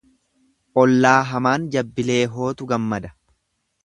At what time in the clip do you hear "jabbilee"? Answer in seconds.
1.75-2.17